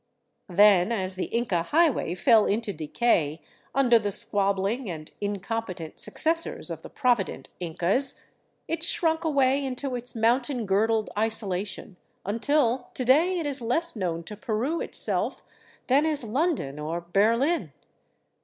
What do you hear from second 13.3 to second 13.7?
it is